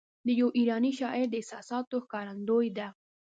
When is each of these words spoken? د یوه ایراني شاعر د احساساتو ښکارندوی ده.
د 0.25 0.27
یوه 0.39 0.51
ایراني 0.59 0.91
شاعر 0.99 1.25
د 1.29 1.33
احساساتو 1.41 1.95
ښکارندوی 2.03 2.67
ده. 2.77 2.87